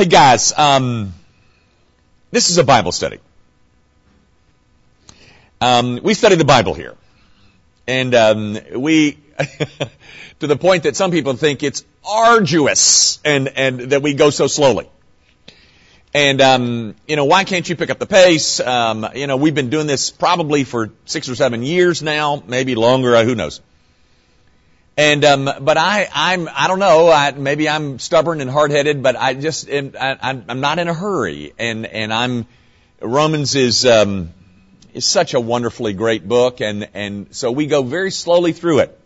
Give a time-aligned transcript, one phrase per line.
[0.00, 1.12] Hey guys, um,
[2.30, 3.18] this is a Bible study.
[5.60, 6.96] Um, we study the Bible here,
[7.86, 9.18] and um, we
[10.40, 14.46] to the point that some people think it's arduous and and that we go so
[14.46, 14.88] slowly.
[16.14, 18.58] And um, you know, why can't you pick up the pace?
[18.58, 22.74] Um, you know, we've been doing this probably for six or seven years now, maybe
[22.74, 23.16] longer.
[23.16, 23.60] Uh, who knows?
[25.00, 27.08] And um, but I I'm I don't know.
[27.08, 30.88] I, maybe I'm stubborn and hard headed, but I just am, I, I'm not in
[30.88, 31.54] a hurry.
[31.58, 32.46] And and I'm
[33.00, 34.34] Romans is um,
[34.92, 39.00] is such a wonderfully great book, and and so we go very slowly through it.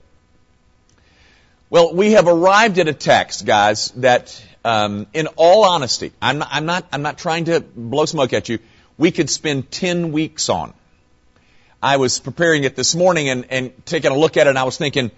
[1.71, 6.49] Well, we have arrived at a text, guys, that um, in all honesty, I'm not,
[6.51, 8.59] I'm not I'm not trying to blow smoke at you.
[8.99, 10.75] We could spend ten weeks on.
[11.81, 14.65] I was preparing it this morning and, and taking a look at it, and I
[14.65, 15.13] was thinking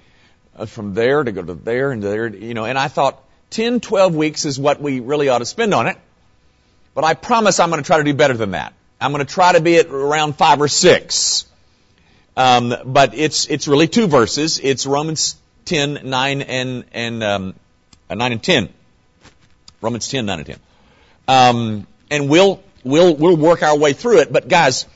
[0.64, 4.14] from there to go to there and there, you know, and I thought 10, 12
[4.14, 5.98] weeks is what we really ought to spend on it.
[6.94, 8.72] But I promise I'm going to try to do better than that.
[8.98, 11.44] I'm going to try to be at around five or six.
[12.36, 14.58] Um, but it's it's really two verses.
[14.62, 17.54] It's Romans 10, 9 and and um,
[18.08, 18.68] uh, 9 and 10.
[19.82, 20.58] Romans 10, 9 and 10.
[21.28, 24.32] Um, and we'll we'll we'll work our way through it.
[24.32, 24.86] But guys,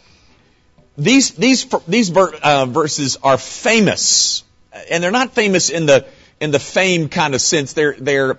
[0.96, 4.42] these these these ver, uh, verses are famous
[4.90, 6.06] and they're not famous in the
[6.40, 7.72] in the fame kind of sense.
[7.72, 8.38] They're they're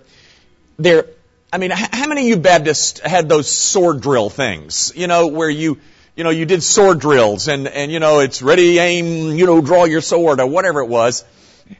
[0.78, 1.06] they're.
[1.54, 4.94] I mean, how many of you Baptists had those sword drill things?
[4.96, 5.80] You know, where you
[6.16, 9.62] you know you did sword drills and and you know it's ready, aim, you know,
[9.62, 11.26] draw your sword or whatever it was.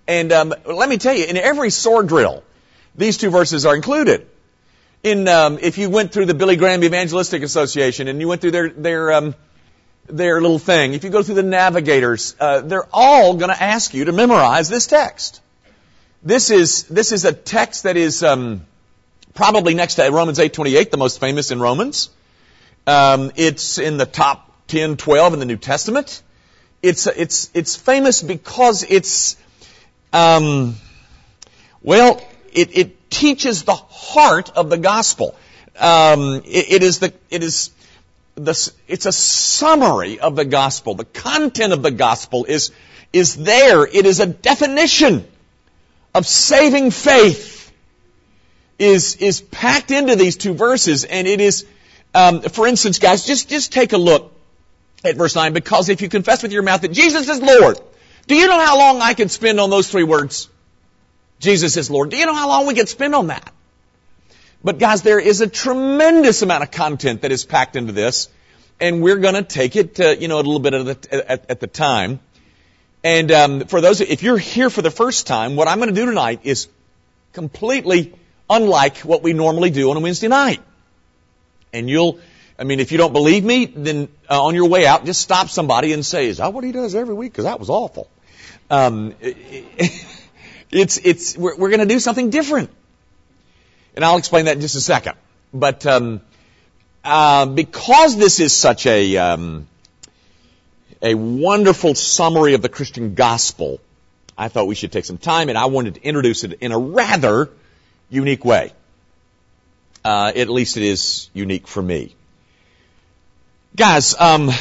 [0.08, 2.44] And um, let me tell you, in every sword drill,
[2.96, 4.28] these two verses are included.
[5.04, 8.52] In um, if you went through the Billy Graham Evangelistic Association and you went through
[8.52, 9.36] their their um,
[10.16, 13.94] their little thing, if you go through the navigators, uh, they're all going to ask
[13.94, 15.42] you to memorize this text.
[16.24, 18.66] This is this is a text that is um,
[19.34, 22.10] probably next to Romans 8:28, the most famous in Romans.
[22.86, 26.22] Um, it's in the top 10, 12 in the New Testament.
[26.84, 29.36] It's it's it's famous because it's
[30.14, 30.76] um,
[31.82, 32.22] well,
[32.54, 35.36] it, it teaches the heart of the gospel.
[35.80, 37.72] Um, it, it is the it is
[38.38, 40.96] it's a summary of the gospel.
[40.96, 42.72] The content of the gospel is,
[43.12, 43.86] is there.
[43.86, 45.28] It is a definition
[46.14, 47.72] of saving faith
[48.80, 51.04] is, is packed into these two verses.
[51.04, 51.66] And it is,
[52.14, 54.34] um, for instance, guys, just, just take a look
[55.04, 55.54] at verse 9.
[55.54, 57.80] Because if you confess with your mouth that Jesus is Lord,
[58.28, 60.50] do you know how long I could spend on those three words?
[61.40, 62.10] Jesus is Lord.
[62.10, 63.52] Do you know how long we could spend on that?
[64.64, 68.30] But guys, there is a tremendous amount of content that is packed into this,
[68.80, 71.50] and we're going to take it, to, you know, a little bit at the, at,
[71.50, 72.20] at the time.
[73.04, 75.96] And um, for those, if you're here for the first time, what I'm going to
[75.96, 76.68] do tonight is
[77.34, 78.14] completely
[78.50, 80.62] unlike what we normally do on a Wednesday night.
[81.74, 82.20] And you'll,
[82.60, 85.50] I mean, if you don't believe me, then uh, on your way out, just stop
[85.50, 88.10] somebody and say, "Is that what he does every week?" Because that was awful.
[88.70, 92.70] Um, it's it's we're, we're going to do something different.
[93.96, 95.16] And I'll explain that in just a second.
[95.54, 96.22] But um,
[97.04, 99.68] uh, because this is such a um,
[101.02, 103.80] a wonderful summary of the Christian gospel,
[104.38, 106.80] I thought we should take some time, and I wanted to introduce it in a
[106.80, 107.50] rather
[108.10, 108.72] unique way.
[110.04, 112.16] Uh, at least it is unique for me.
[113.76, 114.52] Guys, um,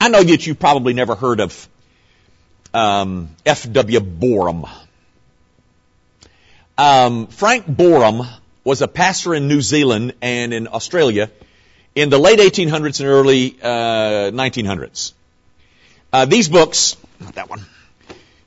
[0.00, 1.68] I know that you've probably never heard of
[2.72, 4.00] um, F.W.
[4.00, 4.66] Boreham.
[6.76, 8.26] Um, Frank Boreham
[8.64, 11.30] was a pastor in New Zealand and in Australia
[11.94, 15.12] in the late 1800s and early uh, 1900s.
[16.12, 17.64] Uh, these books, not that one.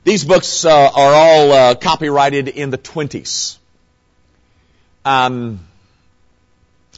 [0.03, 3.57] These books uh, are all uh, copyrighted in the 20s.
[5.05, 5.61] Um,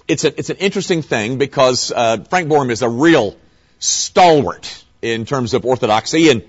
[0.07, 3.37] it's, a, it's an interesting thing because uh, Frank Boreham is a real
[3.77, 6.43] stalwart in terms of orthodoxy and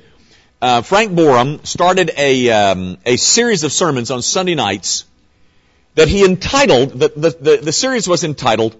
[0.60, 5.04] uh, Frank Boreham started a, um, a series of sermons on Sunday nights
[5.94, 8.76] that he entitled, the, the, the, the series was entitled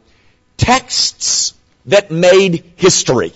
[0.57, 1.55] Texts
[1.87, 3.33] That Made History.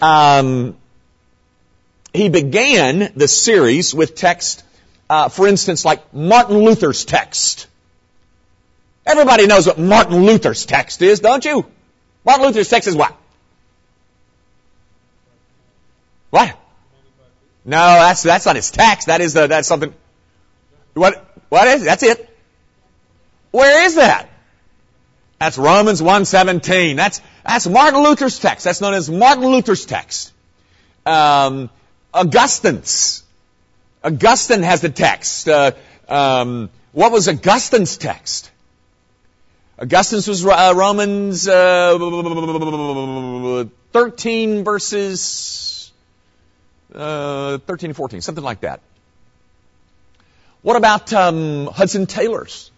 [0.00, 0.76] Um,
[2.12, 4.64] he began the series with text,
[5.08, 7.66] uh, for instance, like Martin Luther's text.
[9.04, 11.66] Everybody knows what Martin Luther's text is, don't you?
[12.24, 13.10] Martin Luther's text is what?
[13.10, 13.19] What?
[17.64, 19.08] No, that's that's not his text.
[19.08, 19.94] That is the that's something.
[20.94, 21.84] What what is?
[21.84, 22.26] That's it.
[23.50, 24.30] Where is that?
[25.38, 26.96] That's Romans 1:17.
[26.96, 28.64] That's that's Martin Luther's text.
[28.64, 30.32] That's known as Martin Luther's text.
[31.04, 31.70] Um,
[32.12, 33.22] Augustine's.
[34.02, 35.48] Augustine has the text.
[35.48, 35.72] Uh,
[36.08, 38.50] um, what was Augustine's text?
[39.78, 41.96] Augustine's was uh, Romans uh,
[43.92, 45.69] 13 verses
[46.94, 48.80] uh, 13 and 14, something like that.
[50.62, 52.70] What about um, Hudson Taylor's?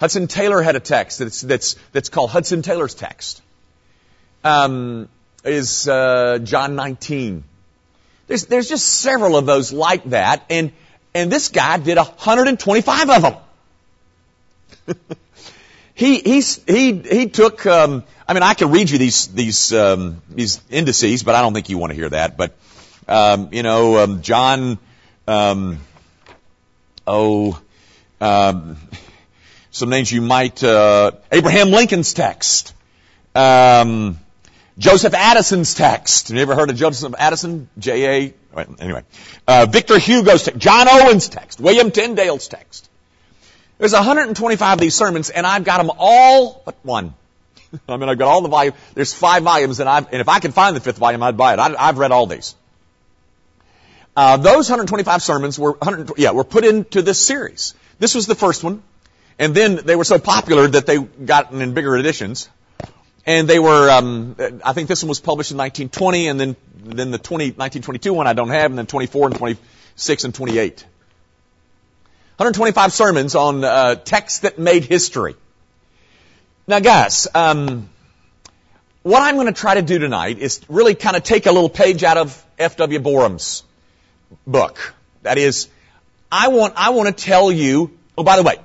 [0.00, 3.40] Hudson Taylor had a text that's that's that's called Hudson Taylor's text.
[4.44, 5.08] Um,
[5.44, 7.44] is uh, John 19.
[8.26, 10.72] There's there's just several of those like that, and
[11.14, 13.22] and this guy did 125 of
[14.86, 14.96] them.
[15.94, 17.64] he he he he took.
[17.66, 21.54] Um, I mean, I can read you these these um, these indices, but I don't
[21.54, 22.36] think you want to hear that.
[22.36, 22.56] But
[23.08, 24.78] um, you know, um, John.
[25.26, 25.80] Um,
[27.06, 27.60] oh,
[28.20, 28.76] um,
[29.70, 30.62] some names you might.
[30.62, 32.74] Uh, Abraham Lincoln's text.
[33.34, 34.18] Um,
[34.78, 36.30] Joseph Addison's text.
[36.30, 37.68] You ever heard of Joseph Addison?
[37.78, 38.34] J.A.
[38.78, 39.02] Anyway.
[39.46, 40.60] Uh, Victor Hugo's text.
[40.60, 41.60] John Owen's text.
[41.60, 42.88] William Tyndale's text.
[43.78, 47.14] There's 125 of these sermons, and I've got them all but one.
[47.88, 48.76] I mean, I've got all the volumes.
[48.94, 51.54] There's five volumes, and, I've, and if I could find the fifth volume, I'd buy
[51.54, 51.58] it.
[51.58, 52.54] I, have read all these.
[54.14, 55.76] Uh, those 125 sermons were,
[56.16, 57.74] yeah, were put into this series.
[57.98, 58.82] This was the first one,
[59.38, 62.48] and then they were so popular that they got in bigger editions.
[63.24, 67.12] And they were, um, I think this one was published in 1920, and then then
[67.12, 70.84] the 20, 1922 one I don't have, and then 24 and 26 and 28.
[72.36, 75.36] 125 sermons on uh, texts that made history.
[76.66, 77.88] Now, guys, um,
[79.02, 81.68] what I'm going to try to do tonight is really kind of take a little
[81.68, 82.98] page out of F.W.
[82.98, 83.62] Boreham's
[84.46, 84.94] book.
[85.22, 85.68] That is,
[86.30, 87.96] I want I want to tell you.
[88.16, 88.56] Oh, by the way,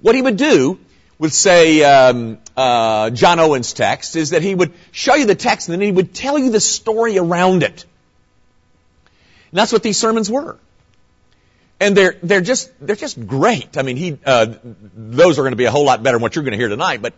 [0.00, 0.78] what he would do
[1.18, 5.68] with, say, um, uh, John Owen's text is that he would show you the text
[5.68, 7.84] and then he would tell you the story around it.
[9.50, 10.58] And that's what these sermons were.
[11.78, 13.76] And they're, they're just, they're just great.
[13.78, 14.54] I mean, he, uh,
[14.94, 16.68] those are going to be a whole lot better than what you're going to hear
[16.68, 17.02] tonight.
[17.02, 17.14] But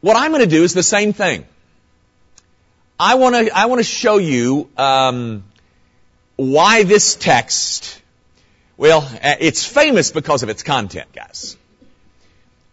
[0.00, 1.44] what I'm going to do is the same thing.
[2.98, 5.44] I want to, I want to show you, um,
[6.36, 8.00] why this text,
[8.76, 11.56] well, it's famous because of its content, guys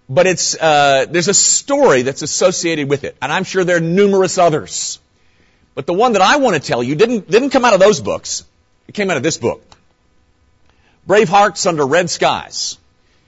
[0.09, 3.79] but it's uh, there's a story that's associated with it, and I'm sure there are
[3.79, 5.00] numerous others.
[5.75, 8.01] But the one that I want to tell you didn't didn't come out of those
[8.01, 8.44] books.
[8.88, 9.63] It came out of this book.
[11.05, 12.77] Brave Hearts Under Red Skies.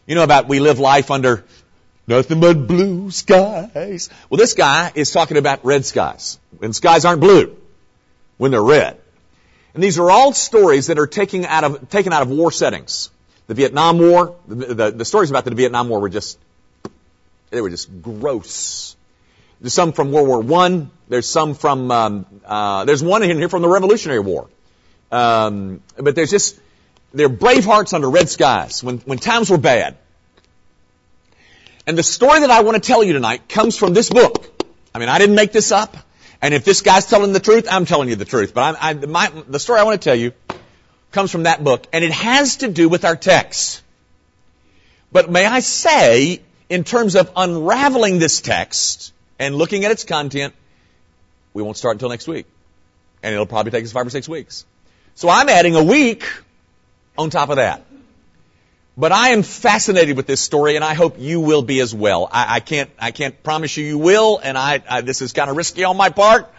[0.07, 1.45] You know about we live life under
[2.07, 4.09] nothing but blue skies.
[4.29, 6.39] Well, this guy is talking about red skies.
[6.57, 7.55] When skies aren't blue,
[8.37, 8.99] when they're red.
[9.73, 13.09] And these are all stories that are taken out of taken out of war settings.
[13.47, 16.37] The Vietnam War, the, the, the stories about the Vietnam War were just
[17.49, 18.95] they were just gross.
[19.59, 20.91] There's some from World War One.
[21.07, 24.49] There's some from um, uh, there's one in here from the Revolutionary War.
[25.11, 26.59] Um, but there's just
[27.13, 29.97] they're brave hearts under red skies when when times were bad.
[31.87, 34.45] And the story that I want to tell you tonight comes from this book.
[34.93, 35.95] I mean, I didn't make this up.
[36.41, 38.53] And if this guy's telling the truth, I'm telling you the truth.
[38.53, 40.33] But I, my, the story I want to tell you
[41.11, 43.83] comes from that book, and it has to do with our text.
[45.11, 50.55] But may I say, in terms of unraveling this text and looking at its content,
[51.53, 52.45] we won't start until next week.
[53.21, 54.65] And it'll probably take us five or six weeks.
[55.15, 56.25] So I'm adding a week
[57.17, 57.85] on top of that.
[58.97, 62.27] But I am fascinated with this story, and I hope you will be as well.
[62.31, 65.49] I, I can't, I can't promise you you will, and I, I this is kind
[65.49, 66.53] of risky on my part.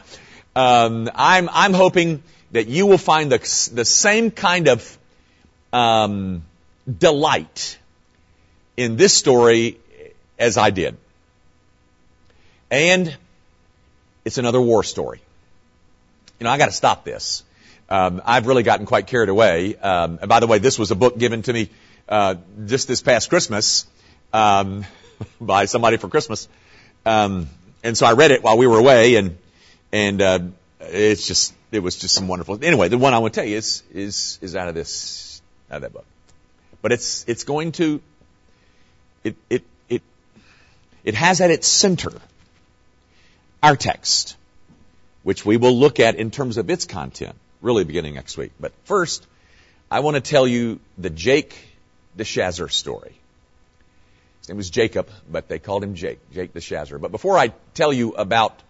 [0.57, 3.39] Um, I'm, I'm hoping that you will find the,
[3.73, 4.99] the same kind of
[5.73, 6.43] um,
[6.99, 7.79] delight
[8.77, 9.79] in this story
[10.39, 10.97] as I did.
[12.71, 13.15] And
[14.25, 15.21] it's another war story.
[16.41, 17.45] You know, I got to stop this.
[17.89, 19.77] Um, I've really gotten quite carried away.
[19.77, 21.69] Um, and by the way, this was a book given to me
[22.09, 23.87] uh, just this past Christmas
[24.33, 24.85] um,
[25.41, 26.49] by somebody for Christmas,
[27.07, 27.49] um,
[27.83, 29.39] and so I read it while we were away, and
[29.93, 30.39] and uh,
[30.81, 32.59] it's just it was just some wonderful.
[32.63, 35.77] Anyway, the one I want to tell you is is is out of this out
[35.77, 36.07] of that book,
[36.81, 38.01] but it's it's going to
[39.25, 40.03] it it it
[41.05, 42.13] it has at its center
[43.63, 44.37] our text,
[45.23, 48.53] which we will look at in terms of its content, really beginning next week.
[48.59, 49.27] But first,
[49.91, 51.57] I want to tell you the Jake
[52.17, 53.15] DeShazer story.
[54.41, 57.01] His name was Jacob, but they called him Jake, Jake DeShazer.
[57.01, 58.61] But before I tell you about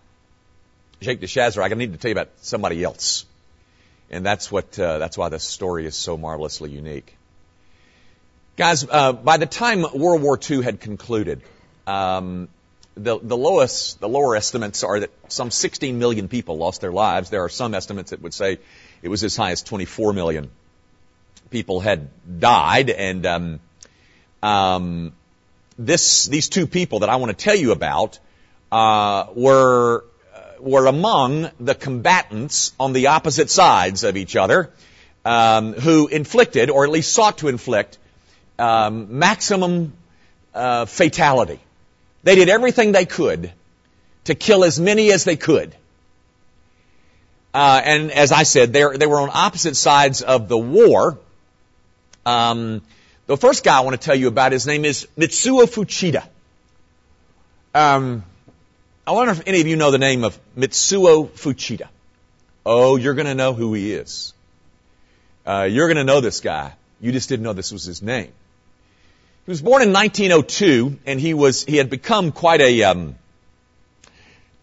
[1.01, 3.25] Jake DeShazer, I need to tell you about somebody else.
[4.11, 7.17] And that's what, uh, that's why this story is so marvelously unique.
[8.57, 11.41] Guys, uh, by the time World War II had concluded,
[11.87, 12.49] um,
[12.95, 17.31] the, the lowest, the lower estimates are that some 16 million people lost their lives.
[17.31, 18.59] There are some estimates that would say
[19.01, 20.51] it was as high as 24 million
[21.53, 22.09] people had
[22.41, 23.61] died, and um,
[24.43, 25.13] um,
[25.79, 28.19] this, these two people that I want to tell you about
[28.73, 30.05] uh, were
[30.35, 34.71] uh, were among the combatants on the opposite sides of each other,
[35.25, 37.99] um, who inflicted, or at least sought to inflict,
[38.59, 39.93] um, maximum
[40.55, 41.61] uh, fatality.
[42.25, 43.53] They did everything they could
[44.25, 45.75] to kill as many as they could.
[47.55, 51.19] Uh, and as I said, they they were on opposite sides of the war.
[52.25, 52.83] Um,
[53.26, 56.25] the first guy I want to tell you about, his name is Mitsuo Fuchida.
[57.75, 58.25] Um,
[59.07, 61.88] I wonder if any of you know the name of Mitsuo Fuchida.
[62.64, 64.35] Oh, you're going to know who he is.
[65.45, 66.75] Uh, you're going to know this guy.
[67.00, 68.33] You just didn't know this was his name.
[69.45, 73.17] He was born in 1902, and he was he had become quite a um,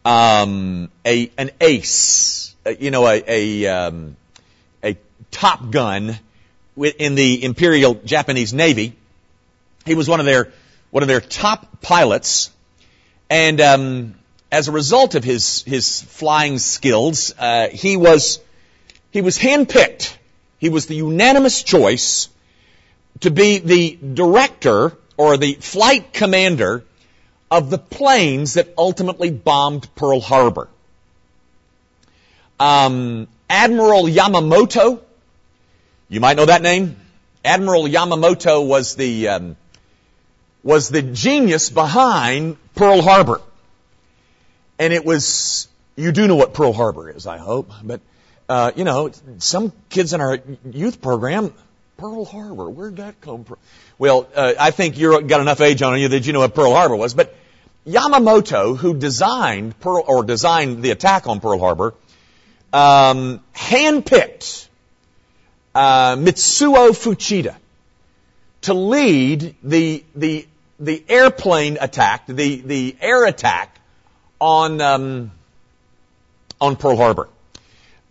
[0.06, 4.16] um, a an ace, uh, you know, a a, um,
[4.82, 4.96] a
[5.32, 6.18] top gun
[6.76, 8.96] in the Imperial Japanese Navy.
[9.86, 10.52] He was one of their
[10.92, 12.52] one of their top pilots,
[13.30, 14.16] and um,
[14.52, 18.40] as a result of his his flying skills, uh, he was
[19.12, 20.16] he was handpicked.
[20.58, 22.30] He was the unanimous choice
[23.22, 26.84] to be the director or the flight commander
[27.52, 30.70] of the planes that ultimately bombed Pearl Harbor.
[32.60, 35.02] Um, Admiral Yamamoto
[36.10, 36.96] you might know that name.
[37.46, 39.58] Admiral Yamamoto was the um,
[40.64, 43.42] was the genius behind Pearl Harbor,
[44.80, 48.02] and it was you do know what Pearl Harbor is, I hope, but
[48.50, 50.40] uh, you know some kids in our
[50.70, 51.54] youth program,
[51.98, 53.58] Pearl Harbor, where'd that come from?
[54.00, 56.74] Well, uh, I think you've got enough age on you that you know what Pearl
[56.74, 57.36] Harbor was, but
[57.86, 61.94] Yamamoto, who designed Pearl or designed the attack on Pearl Harbor,
[62.74, 64.69] um, handpicked
[65.80, 67.56] uh, Mitsuo Fuchida
[68.64, 70.46] to lead the the
[70.78, 73.80] the airplane attack, the the air attack
[74.42, 75.32] on um,
[76.60, 77.30] on Pearl Harbor.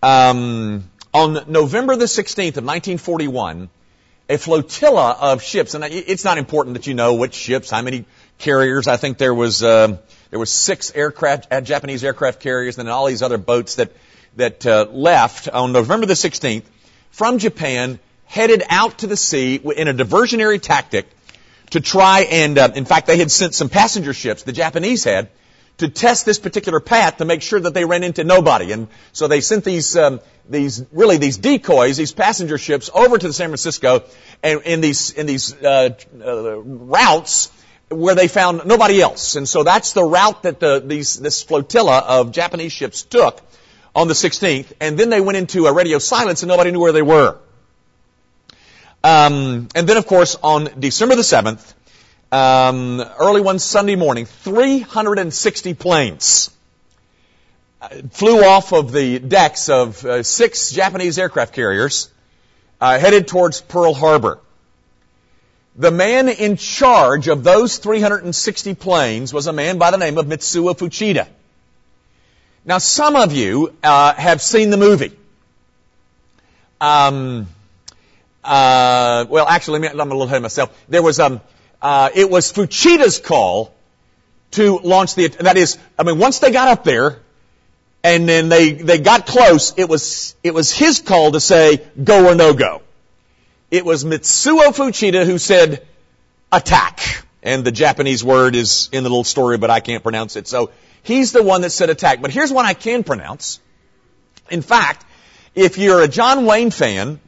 [0.02, 3.68] Um, on November the 16th of 1941,
[4.28, 8.06] a flotilla of ships, and it's not important that you know which ships, how many
[8.38, 8.88] carriers.
[8.88, 9.98] I think there was uh,
[10.30, 13.92] there was six aircraft, uh, Japanese aircraft carriers, and all these other boats that
[14.36, 16.64] that uh, left on November the 16th
[17.10, 21.08] from Japan headed out to the sea in a diversionary tactic
[21.70, 25.28] to try and, uh, in fact, they had sent some passenger ships, the Japanese had,
[25.78, 28.72] to test this particular path to make sure that they ran into nobody.
[28.72, 33.26] And so they sent these, um, these, really these decoys, these passenger ships over to
[33.26, 34.04] the San Francisco
[34.42, 37.50] and in these, in these, uh, uh, routes
[37.90, 39.36] where they found nobody else.
[39.36, 43.40] And so that's the route that the, these, this flotilla of Japanese ships took
[43.94, 46.92] on the 16th, and then they went into a radio silence and nobody knew where
[46.92, 47.38] they were.
[49.02, 51.74] Um, and then, of course, on December the 7th,
[52.30, 56.50] um, early one Sunday morning, 360 planes
[57.80, 62.10] uh, flew off of the decks of uh, six Japanese aircraft carriers,
[62.80, 64.40] uh, headed towards Pearl Harbor.
[65.76, 70.26] The man in charge of those 360 planes was a man by the name of
[70.26, 71.28] Mitsuo Fuchida.
[72.64, 75.12] Now, some of you uh, have seen the movie.
[76.80, 77.46] Um,
[78.44, 80.84] uh, well, actually, me, I'm a little ahead of myself.
[80.88, 81.40] There was um,
[81.82, 83.74] uh, it was Fuchida's call
[84.52, 85.28] to launch the.
[85.28, 87.20] That is, I mean, once they got up there,
[88.02, 92.28] and then they they got close, it was it was his call to say go
[92.28, 92.82] or no go.
[93.70, 95.86] It was Mitsuo Fuchida who said
[96.50, 100.48] attack, and the Japanese word is in the little story, but I can't pronounce it.
[100.48, 100.70] So
[101.02, 102.20] He's the one that said attack.
[102.20, 103.60] But here's one I can pronounce.
[104.50, 105.04] In fact,
[105.54, 107.20] if you're a John Wayne fan,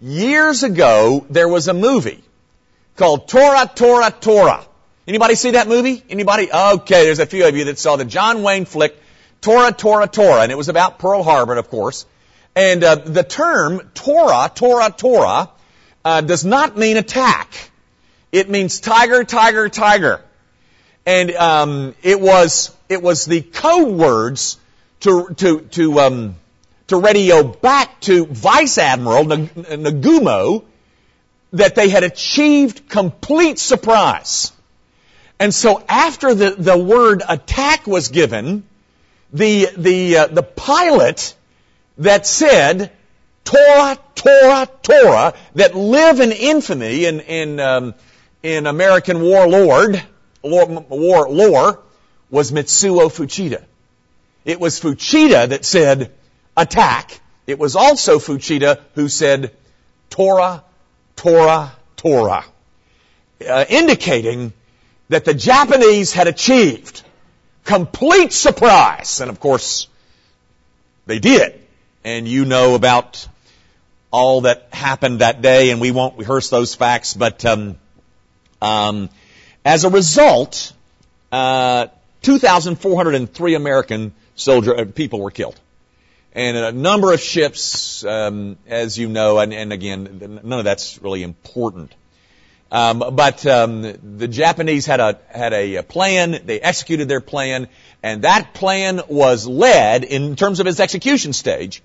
[0.00, 2.22] years ago there was a movie
[2.96, 4.64] called Tora Tora Tora.
[5.06, 6.02] Anybody see that movie?
[6.08, 6.52] Anybody?
[6.52, 8.96] Okay, there's a few of you that saw the John Wayne flick
[9.40, 12.06] Tora Tora Tora, and it was about Pearl Harbor, of course.
[12.54, 15.50] And uh, the term Tora Tora Tora
[16.04, 17.70] uh, does not mean attack.
[18.30, 20.20] It means tiger, tiger, tiger.
[21.04, 24.58] And um, it was it was the code words
[25.00, 26.36] to, to, to, um,
[26.88, 30.64] to radio back to Vice Admiral Nagumo
[31.54, 34.52] that they had achieved complete surprise.
[35.38, 38.64] And so after the, the word attack was given,
[39.32, 41.34] the, the, uh, the pilot
[41.98, 42.92] that said,
[43.44, 47.94] Tora, Tora, Tora, that live in infamy in, in, um,
[48.42, 50.02] in American warlord,
[50.42, 51.80] war, war lore,
[52.32, 53.62] was Mitsuo Fuchida.
[54.44, 56.10] It was Fuchida that said,
[56.56, 57.20] attack.
[57.46, 59.52] It was also Fuchida who said,
[60.10, 60.64] Tora,
[61.14, 62.44] Tora, Tora.
[63.48, 64.52] uh, indicating
[65.08, 67.02] that the Japanese had achieved
[67.64, 69.20] complete surprise.
[69.20, 69.88] And of course,
[71.06, 71.60] they did.
[72.04, 73.28] And you know about
[74.10, 77.76] all that happened that day, and we won't rehearse those facts, but um,
[78.60, 79.08] um,
[79.64, 80.72] as a result,
[81.30, 81.86] uh,
[82.22, 85.58] 2,403 American soldier uh, people were killed,
[86.32, 91.02] and a number of ships, um, as you know, and, and, again, none of that's
[91.02, 91.94] really important.
[92.70, 93.82] Um, but um,
[94.16, 96.40] the Japanese had a had a plan.
[96.46, 97.68] They executed their plan,
[98.02, 101.82] and that plan was led in terms of its execution stage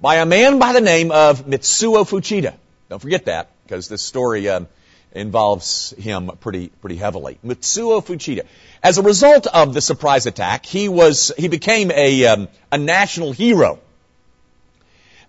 [0.00, 2.54] by a man by the name of Mitsuo Fuchida.
[2.88, 4.66] Don't forget that because this story um,
[5.14, 7.38] involves him pretty pretty heavily.
[7.44, 8.42] Mitsuo Fuchida.
[8.82, 13.32] As a result of the surprise attack, he was he became a um, a national
[13.32, 13.78] hero.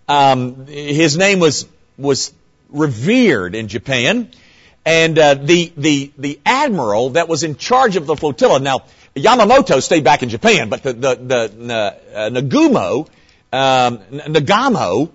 [0.08, 2.34] Um, his name was was
[2.70, 4.30] revered in Japan.
[4.88, 8.60] And uh, the the the admiral that was in charge of the flotilla.
[8.60, 8.84] Now
[9.16, 13.08] Yamamoto stayed back in Japan, but the the, the uh, Nagumo
[13.56, 15.10] um, Nagamo,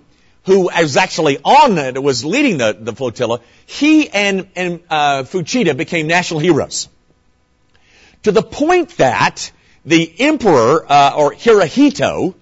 [0.45, 5.75] who was actually on it, was leading the, the flotilla, he and and uh, Fuchida
[5.77, 6.89] became national heroes.
[8.23, 9.51] To the point that
[9.85, 12.35] the emperor uh, or Hirohito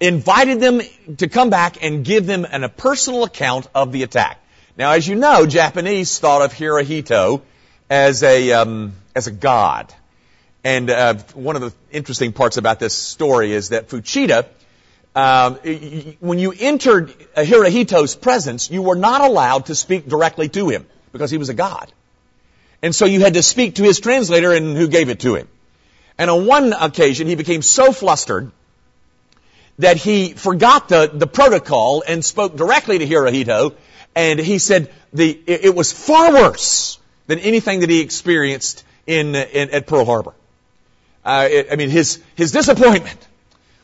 [0.00, 0.82] invited them
[1.16, 4.40] to come back and give them an, a personal account of the attack.
[4.76, 7.42] Now, as you know, Japanese thought of Hirohito
[7.88, 9.94] as a um, as a god,
[10.64, 14.46] and uh, one of the interesting parts about this story is that Fuchida,
[15.14, 15.54] um,
[16.20, 21.30] when you entered Hirohito's presence, you were not allowed to speak directly to him because
[21.30, 21.92] he was a god,
[22.82, 25.48] and so you had to speak to his translator, and who gave it to him.
[26.18, 28.52] And on one occasion, he became so flustered
[29.78, 33.74] that he forgot the, the protocol and spoke directly to Hirohito
[34.14, 39.70] and he said the, it, was far worse than anything that he experienced in, in
[39.70, 40.34] at Pearl Harbor.
[41.24, 43.18] Uh, it, I mean, his, his disappointment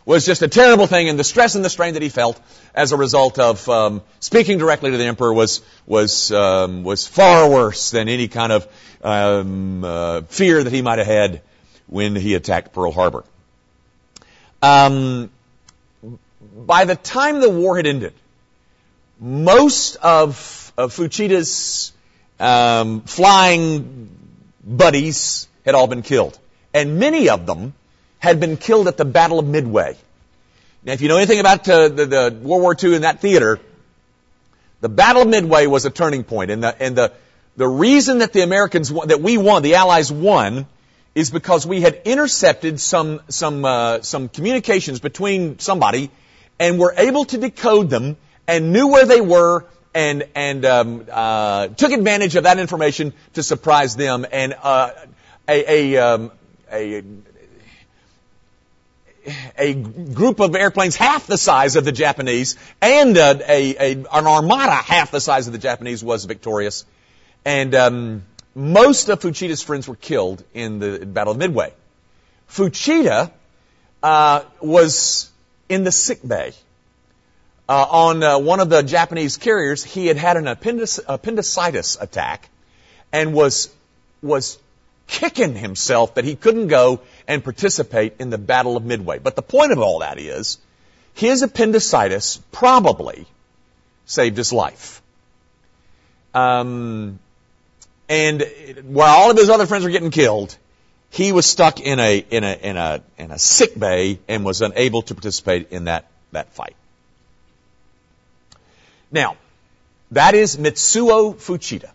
[0.04, 2.40] was just a terrible thing, and the stress and the strain that he felt
[2.74, 7.48] as a result of um, speaking directly to the emperor was was um, was far
[7.48, 8.68] worse than any kind of
[9.02, 11.42] um, uh, fear that he might have had
[11.86, 13.24] when he attacked Pearl Harbor.
[14.62, 15.30] Um,
[16.66, 18.14] by the time the war had ended,
[19.18, 21.92] most of, of Fuchida's
[22.38, 24.16] um, flying
[24.64, 26.38] buddies had all been killed.
[26.72, 27.74] And many of them
[28.20, 29.96] had been killed at the Battle of Midway.
[30.84, 33.58] Now, if you know anything about uh, the, the World War II in that theater,
[34.80, 36.50] the Battle of Midway was a turning point.
[36.50, 37.12] And the, and the,
[37.56, 40.66] the reason that the Americans, won, that we won, the Allies won,
[41.14, 46.10] is because we had intercepted some, some, uh, some communications between somebody
[46.58, 51.68] and were able to decode them and knew where they were and and um, uh,
[51.68, 54.26] took advantage of that information to surprise them.
[54.30, 54.90] And uh,
[55.48, 56.32] a a, um,
[56.70, 57.02] a
[59.58, 64.26] a group of airplanes half the size of the Japanese and uh, a, a, an
[64.26, 66.84] armada half the size of the Japanese was victorious.
[67.44, 68.22] And um,
[68.54, 71.72] most of Fuchida's friends were killed in the Battle of Midway.
[72.48, 73.30] Fuchida
[74.02, 75.30] uh, was
[75.68, 76.52] in the sick bay
[77.70, 82.48] uh, on uh, one of the Japanese carriers, he had had an appendix, appendicitis attack
[83.12, 83.72] and was
[84.22, 84.58] was
[85.10, 89.18] kicking himself that he couldn't go and participate in the Battle of Midway.
[89.18, 90.58] But the point of all that is,
[91.14, 93.26] his appendicitis probably
[94.06, 95.02] saved his life.
[96.32, 97.18] Um,
[98.08, 98.42] and
[98.84, 100.56] while all of his other friends were getting killed,
[101.10, 104.62] he was stuck in a in a in a in a sick bay and was
[104.62, 106.76] unable to participate in that that fight.
[109.10, 109.36] Now,
[110.12, 111.90] that is Mitsuo Fuchida.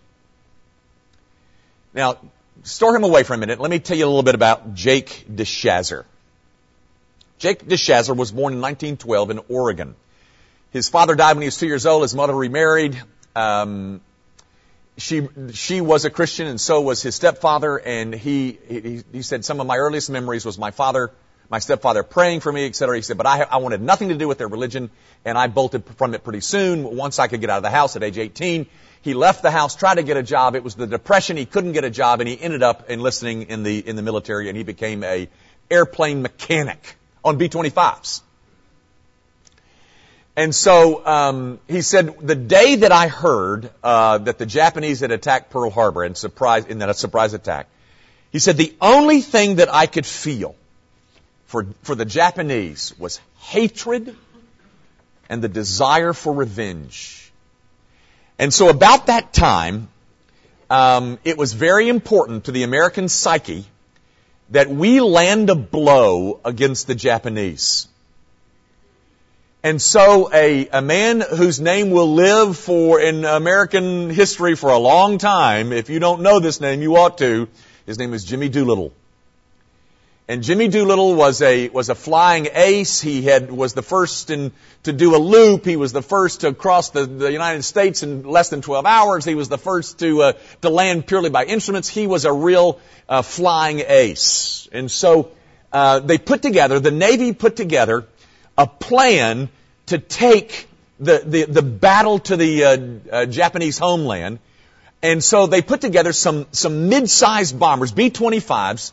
[1.94, 2.18] Now,
[2.64, 3.60] store him away for a minute.
[3.60, 6.06] Let me tell you a little bit about Jake DeShazer.
[7.38, 9.96] Jake DeShazer was born in 1912 in Oregon.
[10.72, 12.02] His father died when he was two years old.
[12.02, 13.02] His mother remarried.
[13.36, 14.02] Um,
[14.98, 17.78] she she was a Christian, and so was his stepfather.
[17.78, 21.12] And he, he he said some of my earliest memories was my father
[21.50, 22.96] my stepfather praying for me, etc.
[22.96, 24.90] He said, but I, I wanted nothing to do with their religion,
[25.24, 26.96] and I bolted from it pretty soon.
[26.96, 28.66] Once I could get out of the house at age 18,
[29.02, 30.56] he left the house, tried to get a job.
[30.56, 31.38] It was the depression.
[31.38, 34.50] He couldn't get a job, and he ended up enlisting in the in the military,
[34.50, 35.30] and he became a
[35.70, 38.22] airplane mechanic on B-25s.
[40.38, 45.12] And so um, he said, the day that I heard uh, that the Japanese had
[45.12, 47.68] attacked Pearl Harbor and surprise in that a surprise attack,
[48.32, 50.56] he said the only thing that I could feel
[51.56, 54.14] for, for the Japanese was hatred
[55.30, 57.32] and the desire for revenge.
[58.38, 59.88] And so about that time,
[60.70, 63.64] um, it was very important to the American psyche
[64.50, 67.88] that we land a blow against the Japanese.
[69.64, 74.78] And so a, a man whose name will live for in American history for a
[74.78, 77.48] long time, if you don't know this name, you ought to.
[77.86, 78.92] His name is Jimmy Doolittle.
[80.28, 83.00] And Jimmy Doolittle was a, was a flying ace.
[83.00, 85.66] He had, was the first in, to do a loop.
[85.66, 89.24] He was the first to cross the, the United States in less than 12 hours.
[89.24, 90.34] He was the first to, uh,
[90.64, 91.88] to land purely by instruments.
[91.88, 94.68] He was a real, uh, flying ace.
[94.72, 95.30] And so,
[95.72, 98.08] uh, they put together, the Navy put together
[98.58, 99.50] a plan
[99.88, 100.68] to take
[101.00, 102.78] the, the, the battle to the, uh,
[103.12, 104.40] uh, Japanese homeland.
[105.04, 108.92] And so they put together some, some mid-sized bombers, B-25s,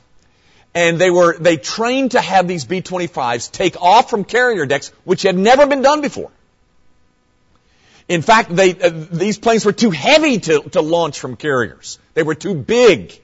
[0.74, 5.22] and they were, they trained to have these B-25s take off from carrier decks, which
[5.22, 6.30] had never been done before.
[8.08, 11.98] In fact, they, uh, these planes were too heavy to, to launch from carriers.
[12.14, 13.18] They were too big.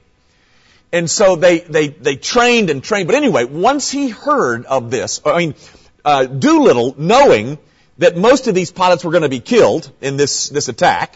[0.91, 3.07] And so they, they, they trained and trained.
[3.07, 5.55] But anyway, once he heard of this, I mean,
[6.03, 7.59] uh, Doolittle, knowing
[7.97, 11.15] that most of these pilots were going to be killed in this, this attack,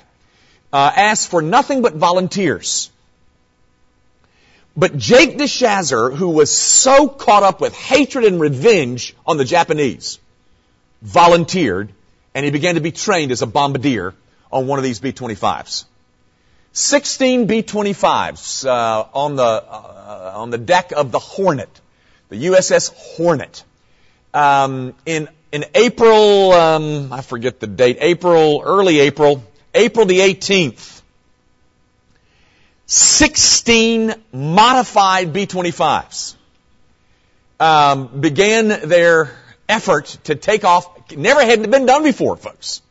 [0.71, 2.91] uh, asked for nothing but volunteers.
[4.75, 10.19] But Jake DeShazer, who was so caught up with hatred and revenge on the Japanese,
[11.01, 11.93] volunteered
[12.33, 14.13] and he began to be trained as a bombardier
[14.51, 15.85] on one of these B-25s.
[16.73, 21.69] 16 B-25s uh, on the uh, on the deck of the Hornet,
[22.29, 23.63] the USS Hornet.
[24.33, 29.43] Um, in in April, um, I forget the date, April, early April,
[29.75, 31.02] April the 18th,
[32.85, 36.35] 16 modified B-25s
[37.59, 39.31] um, began their
[39.69, 40.89] effort to take off.
[41.15, 42.81] Never had been done before, folks.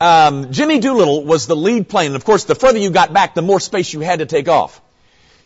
[0.00, 2.08] Um, Jimmy Doolittle was the lead plane.
[2.08, 4.48] And of course, the further you got back, the more space you had to take
[4.48, 4.80] off.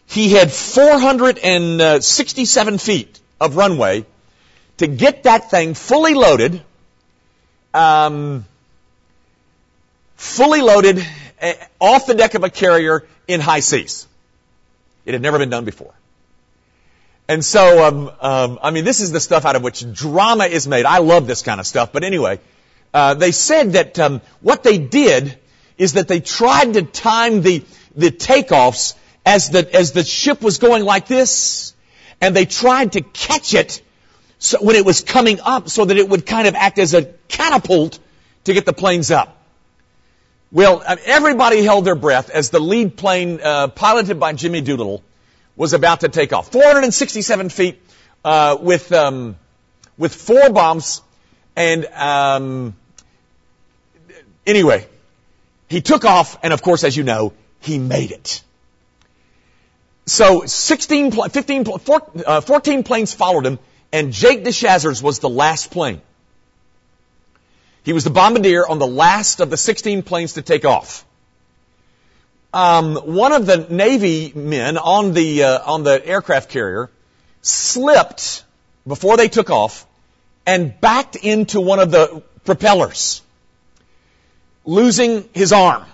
[0.06, 4.04] He had 467 feet of runway
[4.76, 6.62] to get that thing fully loaded,
[7.72, 8.44] um,
[10.16, 11.04] fully loaded
[11.80, 14.06] off the deck of a carrier in high seas.
[15.04, 15.92] It had never been done before.
[17.28, 20.68] And so, um, um, I mean, this is the stuff out of which drama is
[20.68, 20.84] made.
[20.84, 21.92] I love this kind of stuff.
[21.92, 22.40] But anyway,
[22.92, 25.38] uh, they said that um, what they did
[25.78, 30.58] is that they tried to time the the takeoffs as the as the ship was
[30.58, 31.74] going like this,
[32.20, 33.82] and they tried to catch it
[34.38, 37.04] so when it was coming up, so that it would kind of act as a
[37.28, 37.98] catapult
[38.44, 39.41] to get the planes up.
[40.52, 45.02] Well, uh, everybody held their breath as the lead plane, uh, piloted by Jimmy Doolittle,
[45.56, 46.52] was about to take off.
[46.52, 47.80] 467 feet
[48.22, 49.36] uh, with um,
[49.96, 51.00] with four bombs,
[51.56, 52.76] and um,
[54.46, 54.86] anyway,
[55.68, 58.42] he took off, and of course, as you know, he made it.
[60.04, 63.58] So 16, 15, 14, uh, 14 planes followed him,
[63.90, 66.02] and Jake DeShazer's was the last plane.
[67.84, 71.04] He was the bombardier on the last of the 16 planes to take off.
[72.54, 76.90] Um, one of the Navy men on the uh, on the aircraft carrier
[77.40, 78.44] slipped
[78.86, 79.86] before they took off
[80.46, 83.22] and backed into one of the propellers,
[84.66, 85.84] losing his arm.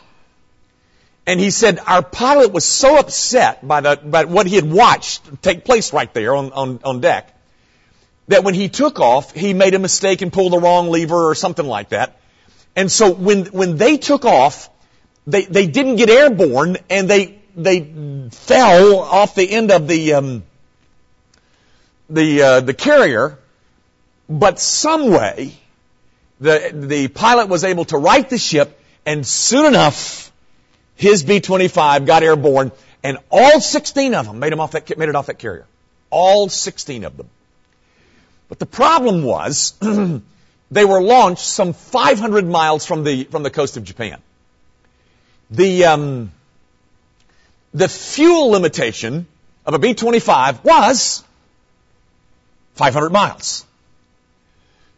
[1.27, 5.43] And he said our pilot was so upset by the by what he had watched
[5.43, 7.38] take place right there on, on, on deck
[8.29, 11.35] that when he took off, he made a mistake and pulled the wrong lever or
[11.35, 12.21] something like that.
[12.77, 14.71] And so when, when they took off,
[15.27, 20.45] they, they didn't get airborne and they, they fell off the end of the, um,
[22.09, 23.39] the, uh, the carrier,
[24.29, 25.55] but some way,
[26.41, 30.31] the, the pilot was able to right the ship and soon enough,
[30.95, 35.17] his B-25 got airborne and all 16 of them made, them off that, made it
[35.17, 35.67] off that carrier.
[36.11, 37.29] All 16 of them.
[38.49, 39.75] But the problem was
[40.71, 44.21] they were launched some 500 miles from the from the coast of Japan.
[45.51, 46.33] The um,
[47.75, 49.27] the fuel limitation
[49.67, 51.23] of a B-25 was
[52.75, 53.67] 500 miles.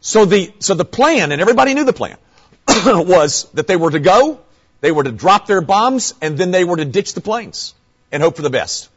[0.01, 2.17] So the so the plan, and everybody knew the plan,
[2.69, 4.41] was that they were to go,
[4.81, 7.75] they were to drop their bombs, and then they were to ditch the planes
[8.13, 8.90] and hope for the best.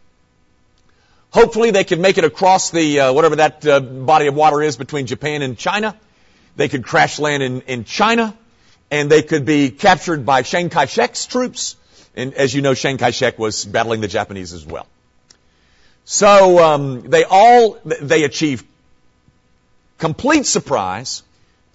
[1.33, 4.77] Hopefully they could make it across the, uh, whatever that uh, body of water is
[4.77, 5.97] between Japan and China.
[6.55, 8.37] They could crash land in, in China
[8.91, 11.75] and they could be captured by Chiang Kai-shek's troops.
[12.15, 14.85] And as you know, Chiang Kai-shek was battling the Japanese as well.
[16.05, 18.65] So um, they all they achieved
[19.97, 21.23] complete surprise.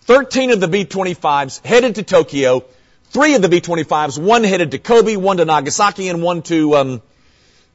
[0.03, 2.65] Thirteen of the B-25s headed to Tokyo.
[3.11, 7.03] three of the B-25s, one headed to Kobe, one to Nagasaki, and one to, um,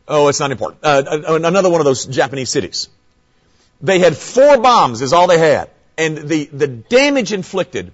[0.08, 2.90] oh, it's not important, uh, uh another one of those Japanese cities.
[3.82, 5.70] They had four bombs is all they had.
[5.98, 7.92] And the, the damage inflicted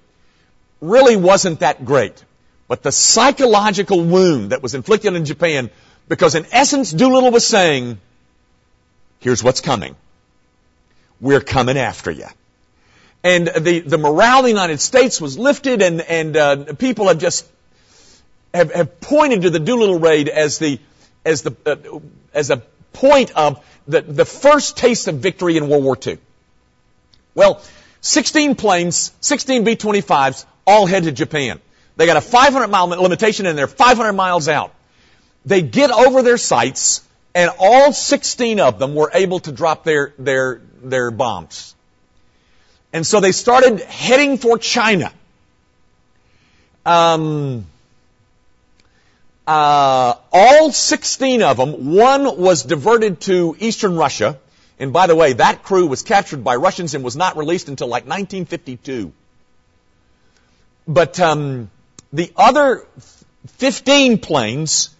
[0.80, 2.24] really wasn't that great.
[2.68, 5.70] But the psychological wound that was inflicted in Japan,
[6.08, 7.98] because in essence Doolittle was saying,
[9.20, 9.96] here's what's coming.
[11.20, 12.28] We're coming after you.
[13.24, 17.18] And the, the morale of the United States was lifted and, and uh, people have
[17.18, 17.46] just
[18.54, 20.80] have, have pointed to the Doolittle raid as the,
[21.26, 22.00] as the, uh,
[22.34, 22.58] as a
[22.94, 26.18] point of the, the first taste of victory in World War II.
[27.36, 27.62] Well,
[28.02, 31.60] 16 planes, 16 B-25s, all head to Japan.
[31.98, 34.74] They got a 500 mile limitation and they're 500 miles out.
[35.46, 37.02] They get over their sights
[37.36, 41.76] and all 16 of them were able to drop their, their, their bombs.
[42.92, 45.12] And so they started heading for China.
[46.86, 47.66] Um,
[49.50, 54.38] uh, all 16 of them, one was diverted to eastern Russia.
[54.78, 57.88] And by the way, that crew was captured by Russians and was not released until
[57.88, 59.12] like 1952.
[60.88, 61.72] But um,
[62.14, 62.86] the other
[63.58, 64.92] 15 planes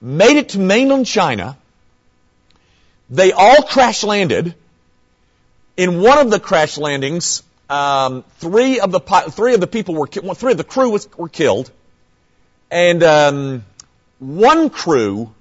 [0.00, 1.56] made it to mainland China.
[3.08, 4.56] They all crash landed.
[5.76, 10.08] In one of the crash landings, um, three of the three of the people were
[10.08, 11.70] three of the crew was, were killed,
[12.70, 13.64] and um,
[14.22, 15.34] one crew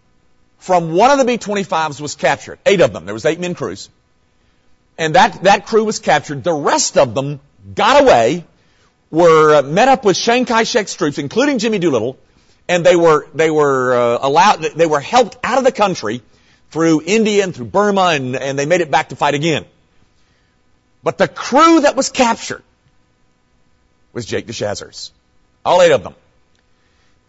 [0.58, 2.58] from one of the B-25s was captured.
[2.66, 3.06] Eight of them.
[3.06, 3.90] There was eight men crews.
[4.98, 6.44] And that, that crew was captured.
[6.44, 7.40] The rest of them
[7.76, 8.46] got away,
[9.12, 12.18] were uh, met up with Chiang Kai-shek's troops, including Jimmy Doolittle,
[12.68, 16.22] and they were, they were uh, allowed, they were helped out of the country
[16.72, 19.66] through India and through Burma, and, and they made it back to fight again.
[21.04, 22.64] But the crew that was captured
[24.14, 25.12] was Jake DeShazer's.
[25.64, 26.16] All eight of them.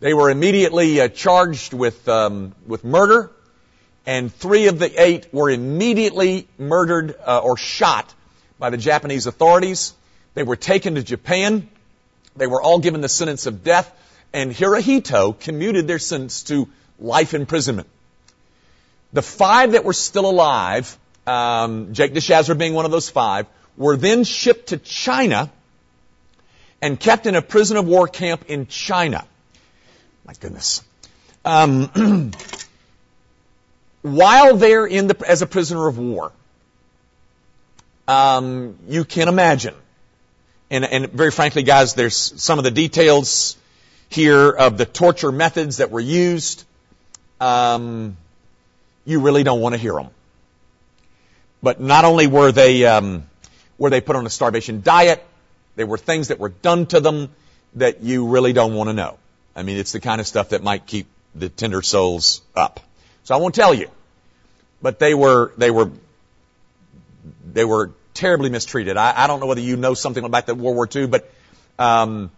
[0.02, 3.30] They were immediately uh, charged with um, with murder,
[4.04, 8.12] and three of the eight were immediately murdered uh, or shot
[8.58, 9.94] by the Japanese authorities.
[10.34, 11.68] They were taken to Japan.
[12.34, 13.88] They were all given the sentence of death,
[14.32, 17.86] and Hirohito commuted their sentence to life imprisonment.
[19.12, 23.96] The five that were still alive, um, Jake DeShazer being one of those five, were
[23.96, 25.48] then shipped to China
[26.80, 29.28] and kept in a prison of war camp in China.
[30.32, 30.82] My goodness.
[31.44, 32.32] Um,
[34.02, 36.32] while they're in the, as a prisoner of war,
[38.08, 39.74] um, you can imagine,
[40.70, 43.58] and, and very frankly, guys, there's some of the details
[44.08, 46.64] here of the torture methods that were used.
[47.38, 48.16] Um,
[49.04, 50.08] you really don't want to hear them.
[51.62, 53.26] But not only were they um,
[53.76, 55.22] were they put on a starvation diet,
[55.76, 57.28] there were things that were done to them
[57.74, 59.18] that you really don't want to know.
[59.54, 62.80] I mean, it's the kind of stuff that might keep the tender souls up.
[63.24, 63.90] So I won't tell you.
[64.80, 65.90] But they were, they were,
[67.52, 68.96] they were terribly mistreated.
[68.96, 71.30] I, I don't know whether you know something about the World War II, but
[71.78, 72.30] um,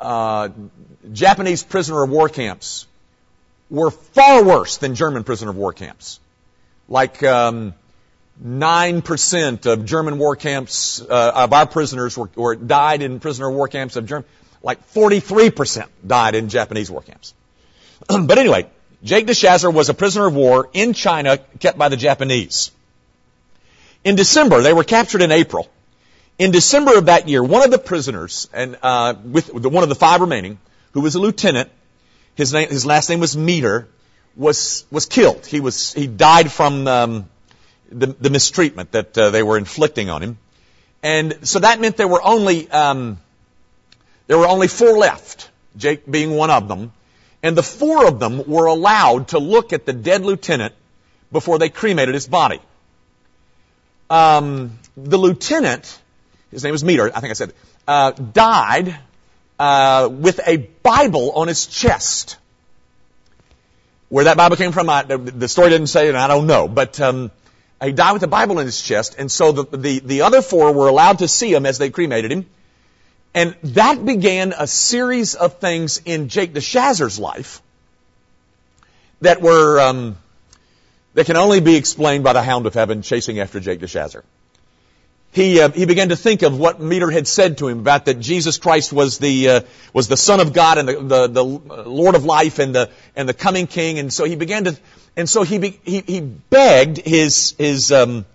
[0.00, 0.48] uh,
[1.12, 2.86] Japanese prisoner of war camps
[3.70, 6.20] were far worse than German prisoner of war camps.
[6.88, 7.74] Like um,
[8.42, 13.54] 9% of German war camps, uh, of our prisoners were, were died in prisoner of
[13.54, 14.26] war camps of German
[14.64, 17.34] like 43% died in Japanese war camps.
[18.08, 18.66] but anyway,
[19.04, 22.72] Jake DeShazer was a prisoner of war in China kept by the Japanese.
[24.02, 25.68] In December, they were captured in April.
[26.38, 29.94] In December of that year, one of the prisoners, and uh, with one of the
[29.94, 30.58] five remaining,
[30.92, 31.70] who was a lieutenant,
[32.34, 33.86] his name, his last name was Meder,
[34.34, 35.46] was was killed.
[35.46, 37.28] He was he died from um,
[37.90, 40.38] the, the mistreatment that uh, they were inflicting on him,
[41.02, 43.18] and so that meant there were only um,
[44.26, 46.92] there were only four left, Jake being one of them,
[47.42, 50.74] and the four of them were allowed to look at the dead lieutenant
[51.30, 52.60] before they cremated his body.
[54.08, 55.98] Um, the lieutenant,
[56.50, 57.52] his name was Meder, I think I said,
[57.86, 58.96] uh, died
[59.58, 62.38] uh, with a Bible on his chest.
[64.08, 66.68] Where that Bible came from, I, the story didn't say, and I don't know.
[66.68, 67.30] But um,
[67.82, 70.72] he died with a Bible in his chest, and so the, the, the other four
[70.72, 72.46] were allowed to see him as they cremated him.
[73.34, 77.60] And that began a series of things in Jake DeShazer's life
[79.20, 80.16] that were um,
[81.14, 84.22] that can only be explained by the hound of heaven chasing after Jake DeShazer.
[85.32, 88.20] He uh, he began to think of what Meder had said to him about that
[88.20, 89.60] Jesus Christ was the uh,
[89.92, 93.28] was the Son of God and the, the, the Lord of life and the and
[93.28, 94.78] the coming King, and so he began to
[95.16, 98.26] and so he be, he, he begged his his um,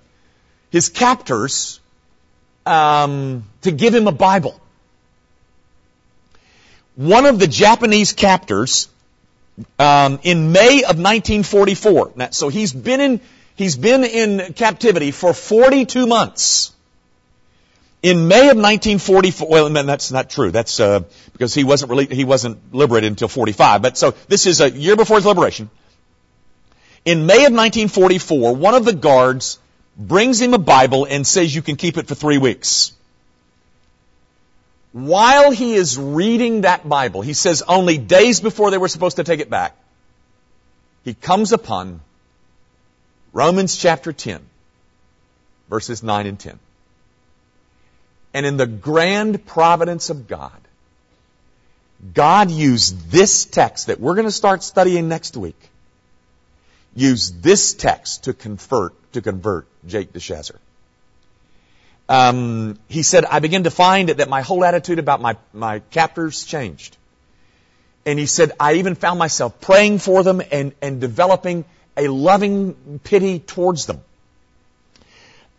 [0.72, 1.80] his captors
[2.66, 4.60] um, to give him a Bible.
[7.00, 8.90] One of the Japanese captors
[9.80, 12.12] um, in May of 1944.
[12.18, 13.22] Now, so he's been in
[13.56, 16.74] he's been in captivity for 42 months.
[18.04, 20.52] In May of 1944, well, that's not true.
[20.52, 23.82] That's uh, because he wasn't really, he wasn't liberated until 45.
[23.82, 25.70] But so this is a year before his liberation.
[27.06, 29.58] In May of 1944, one of the guards
[29.96, 32.92] brings him a Bible and says you can keep it for three weeks.
[34.91, 39.23] While he is reading that Bible, he says only days before they were supposed to
[39.23, 39.75] take it back,
[41.04, 42.02] he comes upon
[43.32, 44.41] Romans chapter 10,
[45.69, 46.60] verses 9 and 10.
[48.34, 50.60] And in the grand providence of God,
[52.13, 55.60] God used this text that we're going to start studying next week,
[56.95, 60.58] used this text to convert, to convert Jake DeShazer.
[62.10, 66.43] Um, he said, I began to find that my whole attitude about my, my captors
[66.43, 66.98] changed.
[68.04, 73.00] And he said, I even found myself praying for them and, and developing a loving
[73.04, 74.02] pity towards them.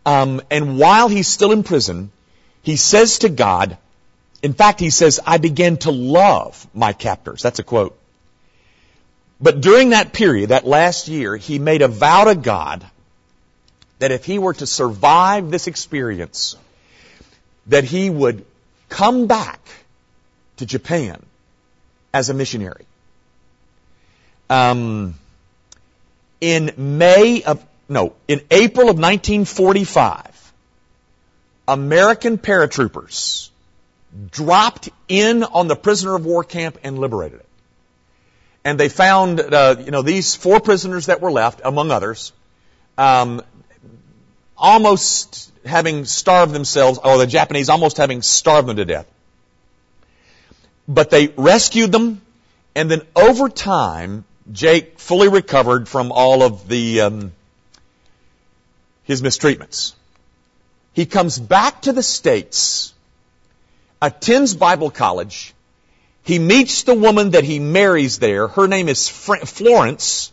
[0.05, 2.11] Um, and while he's still in prison,
[2.63, 3.79] he says to God,
[4.43, 7.43] in fact, he says, I began to love my captors.
[7.43, 7.97] That's a quote.
[9.41, 12.85] But during that period, that last year, he made a vow to God
[14.01, 16.57] that if he were to survive this experience,
[17.67, 18.45] that he would
[18.89, 19.61] come back
[20.57, 21.25] to Japan
[22.13, 22.87] as a missionary.
[24.49, 25.15] Um,
[26.41, 30.53] in May of, no, in April of 1945,
[31.69, 33.51] American paratroopers
[34.31, 37.47] dropped in on the prisoner of war camp and liberated it.
[38.65, 42.33] And they found, uh, you know, these four prisoners that were left, among others,
[42.99, 43.43] um,
[44.61, 49.07] almost having starved themselves, or the Japanese almost having starved them to death.
[50.87, 52.21] But they rescued them,
[52.75, 57.33] and then over time, Jake fully recovered from all of the um,
[59.05, 59.95] his mistreatments.
[60.93, 62.93] He comes back to the States,
[64.03, 65.55] attends Bible college.
[66.23, 68.47] He meets the woman that he marries there.
[68.47, 70.33] Her name is Florence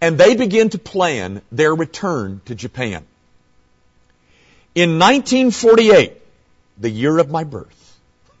[0.00, 3.04] and they begin to plan their return to Japan.
[4.74, 6.12] In 1948,
[6.78, 7.98] the year of my birth,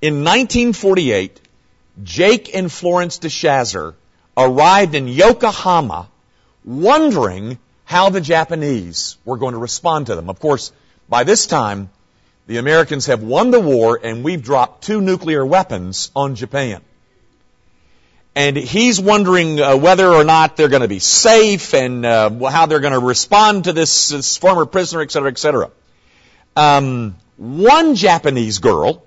[0.00, 1.40] in 1948,
[2.02, 3.94] Jake and Florence DeShazer
[4.36, 6.08] arrived in Yokohama
[6.64, 10.28] wondering how the Japanese were going to respond to them.
[10.28, 10.72] Of course,
[11.08, 11.90] by this time,
[12.48, 16.82] the Americans have won the war and we've dropped two nuclear weapons on Japan
[18.36, 22.66] and he's wondering uh, whether or not they're going to be safe and uh, how
[22.66, 25.70] they're going to respond to this, this, former prisoner, et cetera, et cetera.
[26.54, 29.02] Um, one Japanese girl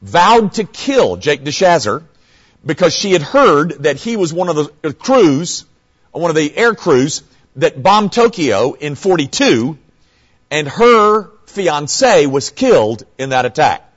[0.00, 2.04] vowed to kill Jake DeShazer
[2.64, 5.64] because she had heard that he was one of the crews,
[6.12, 7.24] one of the air crews
[7.56, 9.76] that bombed Tokyo in 42,
[10.52, 13.92] and her fiance was killed in that attack.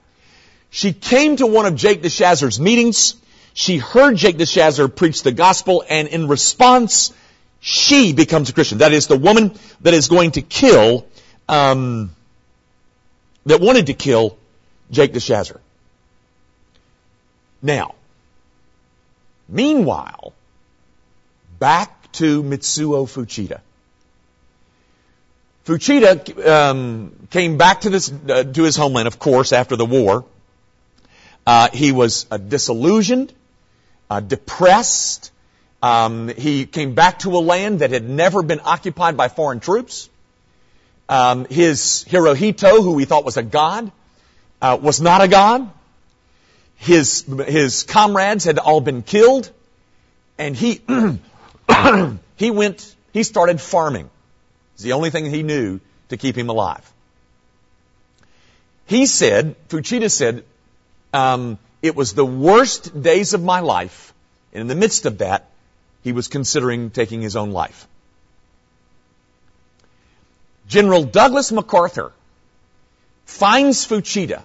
[0.71, 3.20] She came to one of Jake DeShazer's meetings
[3.53, 7.13] she heard Jake DeShazer preach the gospel, and in response,
[7.59, 8.79] she becomes a Christian.
[8.79, 11.05] That is the woman that is going to kill,
[11.49, 12.15] um,
[13.45, 14.37] that wanted to kill
[14.89, 15.59] Jake DeShazer.
[17.61, 17.95] Now,
[19.47, 20.33] meanwhile,
[21.59, 23.61] back to Mitsuo Fuchida.
[25.65, 30.25] Fuchida um, came back to this uh, to his homeland, of course, after the war.
[31.45, 33.31] Uh, he was uh, disillusioned
[34.11, 35.31] uh, depressed.
[35.81, 40.09] Um, he came back to a land that had never been occupied by foreign troops.
[41.07, 43.89] Um, his Hirohito, who he thought was a god,
[44.61, 45.71] uh, was not a god.
[46.75, 49.49] His his comrades had all been killed,
[50.37, 50.81] and he
[52.35, 52.95] he went.
[53.13, 54.09] He started farming.
[54.73, 56.85] It's the only thing he knew to keep him alive.
[58.87, 60.43] He said, Fuchida said,
[61.13, 64.13] um, it was the worst days of my life.
[64.53, 65.49] And in the midst of that,
[66.03, 67.87] he was considering taking his own life.
[70.67, 72.11] General Douglas MacArthur
[73.25, 74.43] finds Fuchida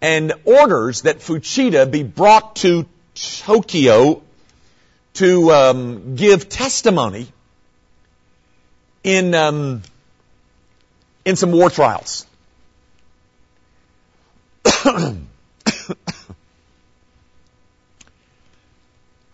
[0.00, 4.22] and orders that Fuchida be brought to Tokyo
[5.14, 7.26] to um, give testimony
[9.02, 9.82] in um,
[11.24, 12.26] in some war trials.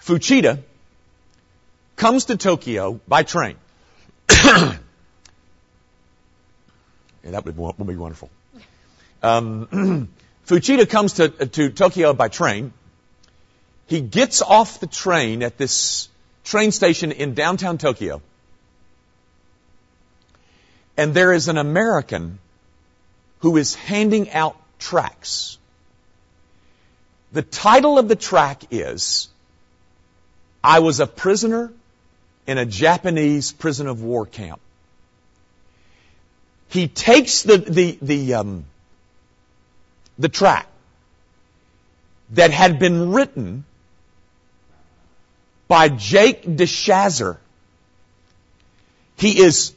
[0.05, 0.63] Fuchida
[1.97, 3.57] comes to Tokyo by train.
[4.31, 4.77] yeah,
[7.23, 8.29] that would, be wonderful.
[9.23, 10.09] Um,
[10.47, 12.75] Fuchida comes to, to Tokyo by train.
[13.87, 16.11] He gets off the train at this
[16.45, 18.21] train station in downtown Tokyo.
[20.99, 22.39] And there is an American
[23.39, 25.59] who is handing out tracts.
[27.33, 29.29] The title of the track is,
[30.65, 31.71] I was a prisoner
[32.47, 34.61] in a Japanese prison of war camp.
[36.69, 38.65] He takes the, the, the, um,
[40.19, 40.69] the tract
[42.31, 43.65] that had been written
[45.69, 47.37] by Jake DeShazer.
[49.17, 49.75] He is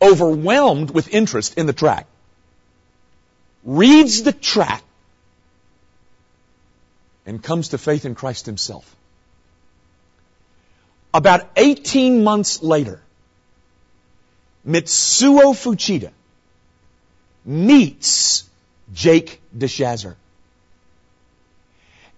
[0.00, 2.06] overwhelmed with interest in the track,
[3.64, 4.84] Reads the tract
[7.28, 8.96] and comes to faith in Christ himself.
[11.12, 13.02] About 18 months later,
[14.66, 16.10] Mitsuo Fuchida
[17.44, 18.44] meets
[18.94, 20.14] Jake DeShazer.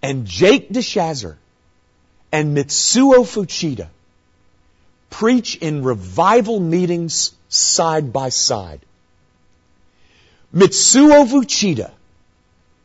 [0.01, 1.35] And Jake DeShazer
[2.31, 3.89] and Mitsuo Fuchida
[5.09, 8.79] preach in revival meetings side by side.
[10.55, 11.91] Mitsuo Fuchida,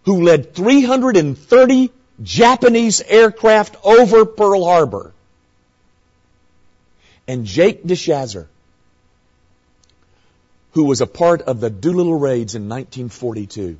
[0.05, 1.93] who led 330
[2.23, 5.12] Japanese aircraft over Pearl Harbor,
[7.29, 8.47] and Jake DeShazer,
[10.73, 13.79] who was a part of the Doolittle raids in 1942,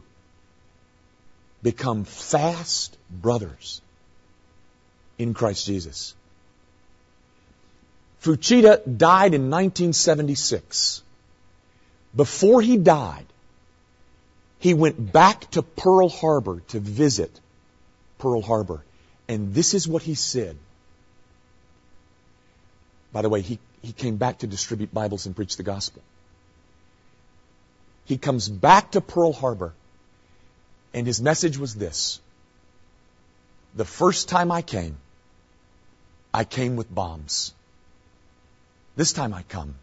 [1.62, 3.80] become fast brothers
[5.18, 6.14] in Christ Jesus.
[8.20, 11.03] Fuchida died in 1976.
[12.14, 13.26] Before he died,
[14.59, 17.41] he went back to Pearl Harbor to visit
[18.19, 18.83] Pearl Harbor.
[19.29, 20.57] And this is what he said.
[23.12, 26.03] By the way, he, he came back to distribute Bibles and preach the gospel.
[28.05, 29.73] He comes back to Pearl Harbor,
[30.95, 32.21] and his message was this.
[33.75, 34.97] The first time I came,
[36.33, 37.53] I came with bombs.
[38.95, 39.75] This time I come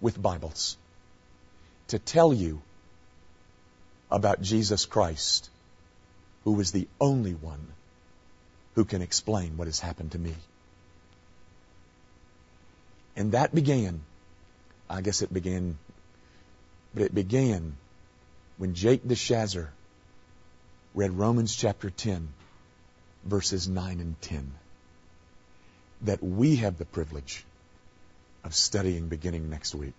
[0.00, 0.76] with Bibles
[1.88, 2.62] to tell you
[4.10, 5.50] about Jesus Christ,
[6.48, 7.66] who is the only one
[8.74, 10.34] who can explain what has happened to me.
[13.16, 14.00] And that began,
[14.88, 15.76] I guess it began
[16.94, 17.76] but it began
[18.56, 19.66] when Jake DeShazer
[20.94, 22.28] read Romans chapter 10,
[23.26, 24.50] verses 9 and 10.
[26.00, 27.44] That we have the privilege
[28.42, 29.92] of studying beginning next week.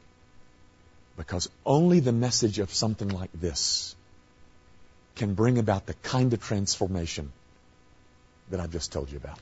[1.15, 3.95] Because only the message of something like this
[5.19, 7.31] can bring about the kind of transformation
[8.49, 9.37] that I've just told you about.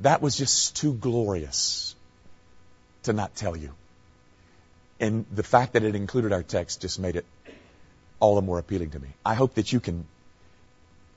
[0.00, 1.94] That was just too glorious
[3.02, 3.74] to not tell you.
[5.00, 7.26] And the fact that it included our text just made it
[8.20, 9.08] all the more appealing to me.
[9.24, 10.06] I hope that you can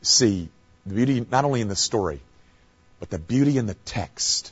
[0.02, 0.50] see
[0.86, 2.20] the beauty not only in the story,
[3.00, 4.52] but the beauty in the text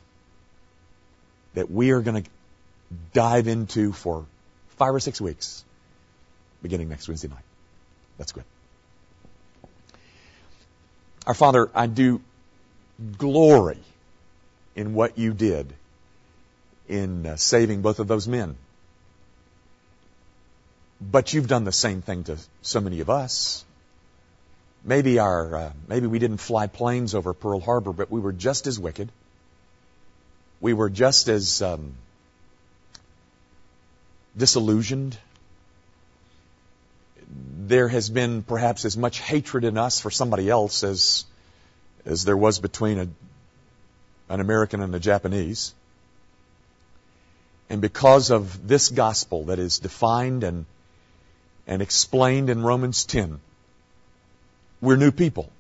[1.54, 2.30] that we are going to
[3.14, 4.26] dive into for
[4.78, 5.66] five or six weeks
[6.64, 7.46] beginning next Wednesday night.
[8.18, 8.46] That's good.
[11.30, 12.20] Our Father, I do
[13.18, 13.80] glory
[14.76, 15.72] in what you did
[16.90, 18.58] in uh, saving both of those men
[21.02, 23.64] but you've done the same thing to so many of us.
[24.84, 28.68] Maybe our, uh, maybe we didn't fly planes over Pearl Harbor, but we were just
[28.68, 29.10] as wicked.
[30.62, 31.94] We were just as um,
[34.38, 35.18] disillusioned.
[37.30, 41.26] There has been perhaps as much hatred in us for somebody else as
[42.06, 43.08] as there was between a,
[44.34, 45.74] an American and a Japanese.
[47.70, 50.66] And because of this gospel that is defined and
[51.70, 53.40] and explained in Romans 10.
[54.82, 55.52] We're new people.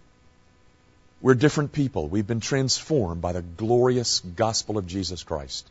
[1.22, 2.08] We're different people.
[2.08, 5.70] We've been transformed by the glorious gospel of Jesus Christ.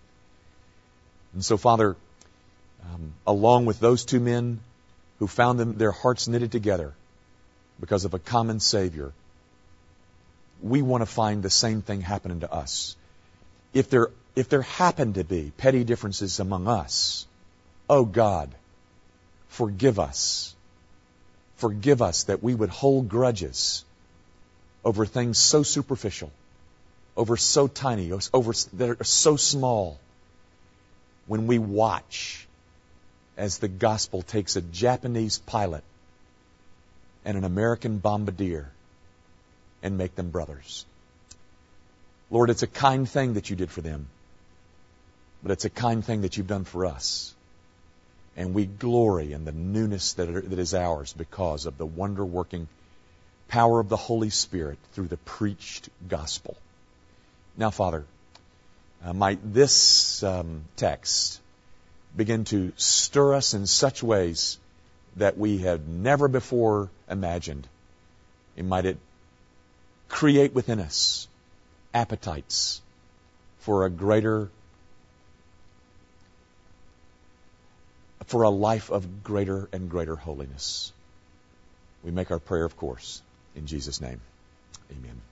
[1.35, 1.97] And so, Father,
[2.85, 4.61] um, along with those two men
[5.19, 6.95] who found them, their hearts knitted together
[7.81, 9.13] because of a common Savior,
[10.63, 12.97] we want to find the same thing happening to us.
[13.73, 17.27] If there, if there happen to be petty differences among us,
[17.89, 18.55] oh God,
[19.49, 20.55] Forgive us.
[21.57, 23.85] Forgive us that we would hold grudges
[24.85, 26.31] over things so superficial,
[27.17, 29.99] over so tiny, over that are so small.
[31.27, 32.47] When we watch
[33.39, 35.85] as the gospel takes a Japanese pilot
[37.25, 38.69] and an American bombardier
[39.83, 40.85] and make them brothers.
[42.31, 44.09] Lord, it's a kind thing that you did for them,
[45.43, 47.33] but it's a kind thing that you've done for us.
[48.37, 52.25] And we glory in the newness that, are, that is ours because of the wonder
[52.25, 52.69] working
[53.47, 56.57] power of the Holy Spirit through the preached gospel.
[57.57, 58.05] Now, Father,
[59.05, 61.41] uh, might this um, text
[62.17, 64.59] begin to stir us in such ways
[65.17, 67.67] that we have never before imagined.
[68.57, 68.99] And might it
[70.09, 71.29] create within us
[71.95, 72.81] appetites
[73.61, 74.49] for a greater
[78.27, 80.93] for a life of greater and greater holiness.
[82.05, 83.23] We make our prayer, of course,
[83.57, 84.21] in Jesus' name.
[84.91, 85.28] Amen.